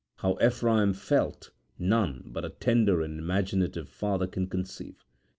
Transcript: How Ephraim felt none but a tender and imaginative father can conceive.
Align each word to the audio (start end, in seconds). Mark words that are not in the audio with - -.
How 0.15 0.35
Ephraim 0.43 0.93
felt 0.95 1.51
none 1.77 2.23
but 2.25 2.43
a 2.43 2.49
tender 2.49 3.03
and 3.03 3.19
imaginative 3.19 3.87
father 3.87 4.25
can 4.25 4.47
conceive. 4.47 5.05